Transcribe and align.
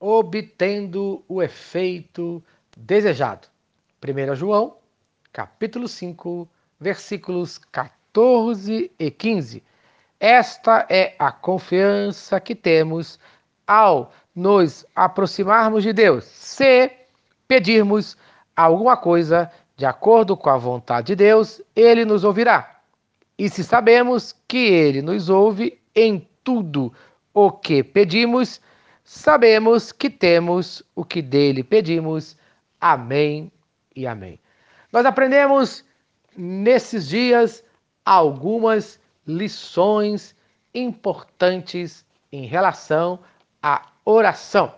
obtendo 0.00 1.24
o 1.28 1.42
efeito 1.42 2.42
desejado. 2.76 3.48
1 4.02 4.34
João, 4.34 4.76
capítulo 5.32 5.88
5, 5.88 6.48
versículos 6.78 7.58
14 7.58 8.90
e 8.98 9.10
15. 9.10 9.62
Esta 10.20 10.86
é 10.88 11.14
a 11.18 11.30
confiança 11.30 12.40
que 12.40 12.54
temos 12.54 13.18
ao 13.66 14.12
nos 14.34 14.86
aproximarmos 14.94 15.82
de 15.82 15.92
Deus. 15.92 16.24
Se 16.24 16.90
pedirmos 17.46 18.16
alguma 18.54 18.96
coisa 18.96 19.50
de 19.76 19.86
acordo 19.86 20.36
com 20.36 20.50
a 20.50 20.56
vontade 20.56 21.08
de 21.08 21.16
Deus, 21.16 21.60
ele 21.74 22.04
nos 22.04 22.24
ouvirá. 22.24 22.80
E 23.38 23.48
se 23.48 23.62
sabemos 23.62 24.34
que 24.48 24.58
ele 24.58 25.00
nos 25.00 25.28
ouve 25.28 25.80
em 25.94 26.26
tudo 26.42 26.92
o 27.32 27.52
que 27.52 27.84
pedimos, 27.84 28.60
sabemos 29.08 29.90
que 29.90 30.10
temos 30.10 30.82
o 30.94 31.02
que 31.02 31.22
dele 31.22 31.64
pedimos. 31.64 32.36
Amém 32.78 33.50
e 33.96 34.06
amém. 34.06 34.38
Nós 34.92 35.06
aprendemos 35.06 35.82
nesses 36.36 37.08
dias 37.08 37.64
algumas 38.04 39.00
lições 39.26 40.36
importantes 40.74 42.04
em 42.30 42.44
relação 42.44 43.18
à 43.62 43.86
oração. 44.04 44.74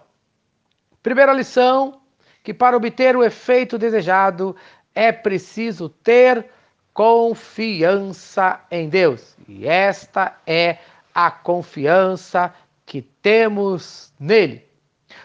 Primeira 1.02 1.32
lição: 1.32 2.00
que 2.44 2.54
para 2.54 2.76
obter 2.76 3.16
o 3.16 3.24
efeito 3.24 3.76
desejado 3.76 4.54
é 4.94 5.10
preciso 5.10 5.88
ter 5.88 6.46
confiança 6.94 8.60
em 8.70 8.88
Deus. 8.88 9.36
E 9.48 9.66
esta 9.66 10.38
é 10.46 10.78
a 11.12 11.32
confiança 11.32 12.54
que 12.90 13.02
temos 13.02 14.12
nele. 14.18 14.68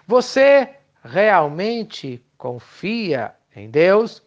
Você 0.05 0.75
realmente 1.03 2.23
confia 2.37 3.33
em 3.55 3.71
Deus? 3.71 4.21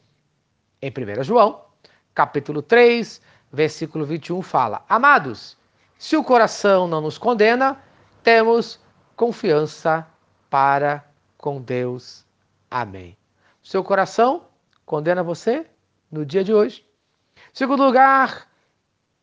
Em 0.82 0.90
1 0.90 1.22
João, 1.22 1.64
capítulo 2.12 2.60
3, 2.60 3.22
versículo 3.52 4.04
21 4.04 4.42
fala: 4.42 4.84
Amados, 4.88 5.56
se 5.96 6.16
o 6.16 6.24
coração 6.24 6.88
não 6.88 7.00
nos 7.00 7.16
condena, 7.16 7.80
temos 8.24 8.80
confiança 9.14 10.04
para 10.50 11.08
com 11.36 11.62
Deus. 11.62 12.26
Amém. 12.68 13.16
Seu 13.62 13.84
coração 13.84 14.46
condena 14.84 15.22
você 15.22 15.64
no 16.10 16.26
dia 16.26 16.42
de 16.42 16.52
hoje? 16.52 16.84
Segundo 17.52 17.84
lugar, 17.84 18.48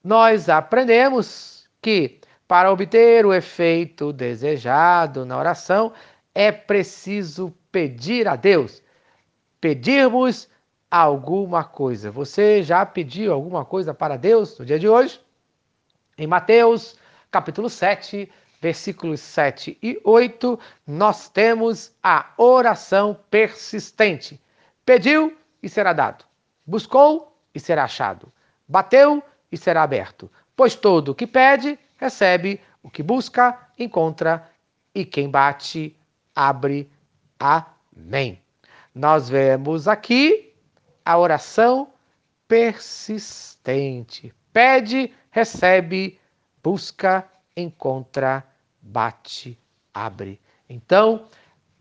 nós 0.02 0.48
aprendemos 0.48 1.68
que 1.82 2.22
para 2.48 2.72
obter 2.72 3.26
o 3.26 3.34
efeito 3.34 4.14
desejado 4.14 5.26
na 5.26 5.38
oração, 5.38 5.94
é 6.34 6.52
preciso 6.52 7.54
pedir 7.72 8.28
a 8.28 8.36
Deus. 8.36 8.84
Pedirmos 9.60 10.48
alguma 10.90 11.64
coisa. 11.64 12.12
Você 12.12 12.62
já 12.62 12.86
pediu 12.86 13.34
alguma 13.34 13.66
coisa 13.66 13.94
para 13.94 14.18
Deus 14.18 14.58
no 14.60 14.66
dia 14.66 14.78
de 14.78 14.88
hoje? 14.88 15.20
Em 16.18 16.28
Mateus, 16.28 16.98
capítulo 17.32 17.70
7, 17.70 18.32
versículos 18.62 19.20
7 19.20 19.78
e 19.82 20.00
8, 20.04 20.60
nós 20.88 21.28
temos 21.30 21.94
a 22.02 22.32
oração 22.38 23.20
persistente. 23.30 24.42
Pediu 24.86 25.38
e 25.62 25.68
será 25.68 25.94
dado. 25.94 26.24
Buscou 26.66 27.38
e 27.54 27.60
será 27.60 27.84
achado. 27.86 28.32
Bateu 28.68 29.24
e 29.52 29.58
será 29.58 29.84
aberto. 29.84 30.32
Pois 30.56 30.76
todo 30.76 31.10
o 31.10 31.16
que 31.16 31.28
pede, 31.28 31.78
recebe, 31.98 32.62
o 32.82 32.90
que 32.90 33.02
busca, 33.02 33.58
encontra, 33.78 34.50
e 34.94 35.04
quem 35.04 35.30
bate, 35.30 35.96
abre. 36.34 36.90
Amém. 37.40 38.42
Nós 38.94 39.28
vemos 39.28 39.88
aqui 39.88 40.54
a 41.04 41.18
oração 41.18 41.90
persistente. 42.48 44.34
Pede, 44.54 45.14
recebe, 45.30 46.20
busca, 46.64 47.28
encontra, 47.58 48.44
bate, 48.82 49.60
abre. 49.94 50.40
Então, 50.70 51.28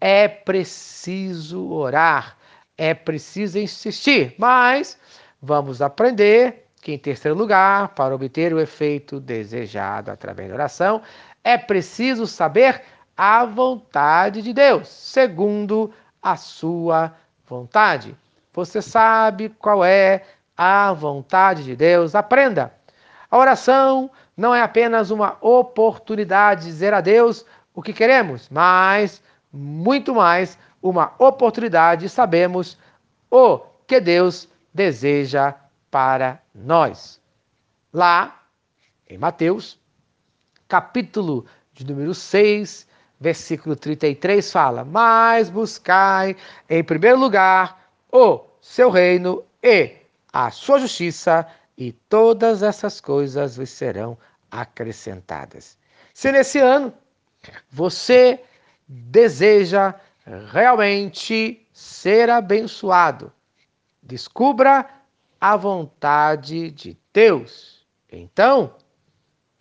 é 0.00 0.26
preciso 0.26 1.70
orar, 1.70 2.36
é 2.76 2.92
preciso 2.92 3.58
insistir, 3.58 4.34
mas 4.36 4.98
vamos 5.40 5.80
aprender 5.80 6.63
que, 6.84 6.92
em 6.92 6.98
terceiro 6.98 7.36
lugar, 7.36 7.88
para 7.88 8.14
obter 8.14 8.52
o 8.52 8.60
efeito 8.60 9.18
desejado 9.18 10.10
através 10.10 10.50
da 10.50 10.54
oração, 10.54 11.00
é 11.42 11.56
preciso 11.56 12.26
saber 12.26 12.82
a 13.16 13.42
vontade 13.46 14.42
de 14.42 14.52
Deus, 14.52 14.86
segundo 14.88 15.90
a 16.22 16.36
sua 16.36 17.14
vontade. 17.48 18.14
Você 18.52 18.82
sabe 18.82 19.48
qual 19.58 19.82
é 19.82 20.24
a 20.54 20.92
vontade 20.92 21.64
de 21.64 21.74
Deus? 21.74 22.14
Aprenda. 22.14 22.70
A 23.30 23.38
oração 23.38 24.10
não 24.36 24.54
é 24.54 24.60
apenas 24.60 25.10
uma 25.10 25.38
oportunidade 25.40 26.64
de 26.64 26.66
dizer 26.66 26.92
a 26.92 27.00
Deus 27.00 27.46
o 27.74 27.80
que 27.80 27.94
queremos, 27.94 28.46
mas 28.50 29.22
muito 29.50 30.14
mais 30.14 30.58
uma 30.82 31.14
oportunidade 31.18 32.02
de 32.02 32.08
sabermos 32.10 32.76
o 33.30 33.60
que 33.86 33.98
Deus 34.00 34.46
deseja 34.72 35.54
para 35.94 36.42
nós. 36.52 37.20
Lá, 37.92 38.42
em 39.08 39.16
Mateus, 39.16 39.78
capítulo 40.66 41.46
de 41.72 41.86
número 41.86 42.12
6, 42.12 42.88
versículo 43.20 43.76
33 43.76 44.50
fala: 44.50 44.84
Mas 44.84 45.48
buscai 45.48 46.36
em 46.68 46.82
primeiro 46.82 47.20
lugar 47.20 47.88
o 48.10 48.40
seu 48.60 48.90
reino 48.90 49.44
e 49.62 49.98
a 50.32 50.50
sua 50.50 50.80
justiça, 50.80 51.46
e 51.78 51.92
todas 51.92 52.64
essas 52.64 53.00
coisas 53.00 53.56
vos 53.56 53.70
serão 53.70 54.18
acrescentadas. 54.50 55.78
Se 56.12 56.32
nesse 56.32 56.58
ano 56.58 56.92
você 57.70 58.42
deseja 58.88 59.94
realmente 60.50 61.64
ser 61.72 62.30
abençoado, 62.30 63.32
descubra 64.02 65.03
a 65.44 65.56
vontade 65.56 66.70
de 66.70 66.96
Deus. 67.12 67.86
Então, 68.10 68.76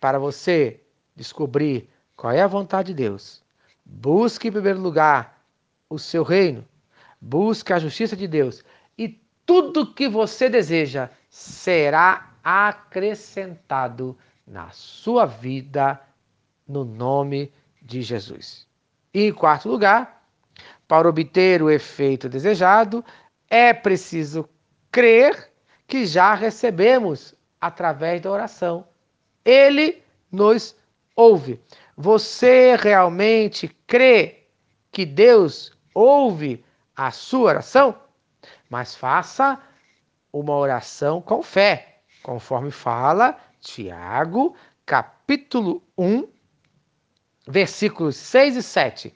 para 0.00 0.18
você 0.18 0.80
descobrir 1.14 1.90
qual 2.16 2.32
é 2.32 2.40
a 2.40 2.46
vontade 2.46 2.94
de 2.94 2.94
Deus, 2.94 3.42
busque 3.84 4.48
em 4.48 4.52
primeiro 4.52 4.80
lugar 4.80 5.44
o 5.90 5.98
seu 5.98 6.22
reino, 6.22 6.66
busque 7.20 7.70
a 7.70 7.78
justiça 7.78 8.16
de 8.16 8.26
Deus 8.26 8.64
e 8.96 9.20
tudo 9.44 9.92
que 9.92 10.08
você 10.08 10.48
deseja 10.48 11.10
será 11.28 12.32
acrescentado 12.42 14.16
na 14.46 14.70
sua 14.70 15.26
vida 15.26 16.00
no 16.66 16.86
nome 16.86 17.52
de 17.82 18.00
Jesus. 18.00 18.66
E 19.12 19.26
em 19.26 19.32
quarto 19.34 19.68
lugar, 19.68 20.26
para 20.88 21.06
obter 21.06 21.62
o 21.62 21.68
efeito 21.68 22.26
desejado, 22.26 23.04
é 23.50 23.74
preciso 23.74 24.48
crer 24.90 25.52
que 25.86 26.06
já 26.06 26.34
recebemos 26.34 27.34
através 27.60 28.20
da 28.20 28.30
oração. 28.30 28.86
Ele 29.44 30.02
nos 30.30 30.76
ouve. 31.14 31.60
Você 31.96 32.76
realmente 32.76 33.68
crê 33.86 34.46
que 34.90 35.06
Deus 35.06 35.72
ouve 35.94 36.64
a 36.96 37.10
sua 37.10 37.48
oração? 37.50 37.98
Mas 38.68 38.94
faça 38.94 39.60
uma 40.32 40.56
oração 40.56 41.22
com 41.22 41.42
fé, 41.42 42.00
conforme 42.22 42.70
fala 42.70 43.38
Tiago, 43.60 44.56
capítulo 44.84 45.82
1, 45.96 46.26
versículos 47.46 48.16
6 48.16 48.56
e 48.56 48.62
7. 48.62 49.14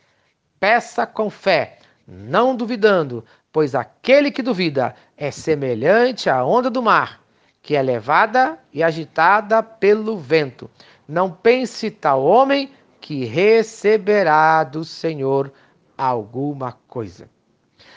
Peça 0.61 1.07
com 1.07 1.29
fé, 1.29 1.79
não 2.07 2.55
duvidando, 2.55 3.25
pois 3.59 3.75
aquele 3.75 4.31
que 4.31 4.41
duvida 4.41 4.95
é 5.17 5.33
semelhante 5.33 6.31
à 6.31 6.45
onda 6.45 6.71
do 6.71 6.81
mar, 6.81 7.21
que 7.61 7.75
é 7.75 7.83
levada 7.83 8.57
e 8.73 8.85
agitada 8.85 9.61
pelo 9.65 10.17
vento. 10.17 10.71
Não 11.09 11.33
pense 11.33 11.91
tal 11.91 12.25
homem 12.25 12.71
que 13.01 13.25
receberá 13.25 14.63
do 14.63 14.85
Senhor 14.85 15.53
alguma 15.97 16.71
coisa. 16.87 17.29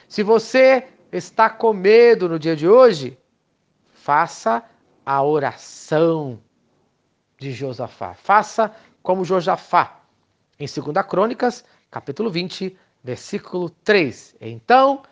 Se 0.08 0.24
você 0.24 0.88
está 1.12 1.48
com 1.48 1.74
medo 1.74 2.28
no 2.28 2.40
dia 2.40 2.56
de 2.56 2.68
hoje, 2.68 3.16
faça 3.94 4.64
a 5.06 5.22
oração 5.22 6.40
de 7.38 7.52
Josafá. 7.52 8.16
Faça 8.16 8.76
como 9.04 9.24
Josafá. 9.24 10.00
Em 10.60 10.66
2 10.66 11.06
Crônicas, 11.08 11.64
capítulo 11.92 12.32
20, 12.32 12.76
versículo 13.04 13.70
3. 13.70 14.38
Então 14.42 15.04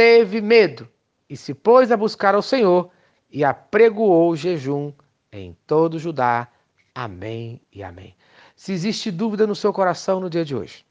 teve 0.00 0.40
medo 0.40 0.88
e 1.28 1.36
se 1.36 1.52
pôs 1.52 1.92
a 1.92 1.96
buscar 1.96 2.34
ao 2.34 2.40
Senhor 2.40 2.90
e 3.30 3.44
apregoou 3.44 4.30
o 4.30 4.36
jejum 4.36 4.94
em 5.30 5.54
todo 5.66 5.98
Judá. 5.98 6.48
Amém 6.94 7.60
e 7.70 7.82
amém. 7.82 8.16
Se 8.56 8.72
existe 8.72 9.10
dúvida 9.10 9.46
no 9.46 9.54
seu 9.54 9.74
coração 9.74 10.18
no 10.18 10.30
dia 10.30 10.42
de 10.42 10.56
hoje, 10.56 10.86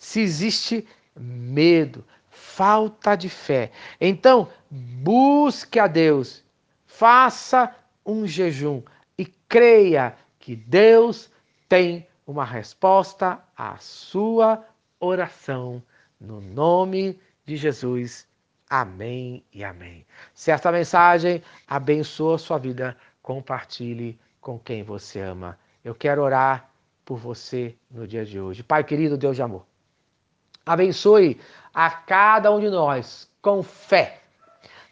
se 0.00 0.18
existe 0.18 0.84
medo, 1.14 2.04
falta 2.28 3.14
de 3.14 3.28
fé. 3.28 3.70
Então, 4.00 4.48
busque 4.68 5.78
a 5.78 5.86
Deus, 5.86 6.42
faça 6.86 7.72
um 8.04 8.26
jejum 8.26 8.82
e 9.16 9.26
creia 9.26 10.16
que 10.40 10.56
Deus 10.56 11.30
tem 11.68 12.04
uma 12.26 12.44
resposta 12.44 13.38
à 13.56 13.76
sua 13.78 14.66
oração. 14.98 15.80
No 16.20 16.40
nome 16.40 17.12
de 17.12 17.33
Jesus. 17.46 18.26
Amém 18.68 19.44
e 19.52 19.62
amém. 19.62 20.06
Se 20.32 20.50
esta 20.50 20.72
mensagem 20.72 21.42
abençoa 21.68 22.38
sua 22.38 22.58
vida, 22.58 22.96
compartilhe 23.22 24.18
com 24.40 24.58
quem 24.58 24.82
você 24.82 25.20
ama. 25.20 25.58
Eu 25.84 25.94
quero 25.94 26.22
orar 26.22 26.70
por 27.04 27.18
você 27.18 27.76
no 27.90 28.06
dia 28.06 28.24
de 28.24 28.40
hoje. 28.40 28.62
Pai 28.62 28.82
querido, 28.82 29.16
Deus 29.18 29.36
de 29.36 29.42
amor, 29.42 29.66
abençoe 30.64 31.38
a 31.72 31.90
cada 31.90 32.50
um 32.50 32.60
de 32.60 32.70
nós 32.70 33.30
com 33.42 33.62
fé 33.62 34.22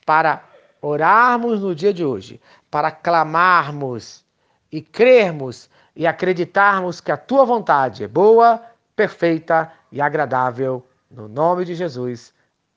para 0.04 0.44
orarmos 0.80 1.60
no 1.60 1.74
dia 1.74 1.94
de 1.94 2.04
hoje, 2.04 2.40
para 2.70 2.90
clamarmos 2.90 4.24
e 4.70 4.82
crermos 4.82 5.70
e 5.94 6.06
acreditarmos 6.06 7.00
que 7.00 7.12
a 7.12 7.16
tua 7.16 7.44
vontade 7.44 8.04
é 8.04 8.08
boa, 8.08 8.62
perfeita 8.94 9.72
e 9.90 10.00
agradável. 10.00 10.86
No 11.10 11.28
nome 11.28 11.64
de 11.64 11.74
Jesus. 11.74 12.34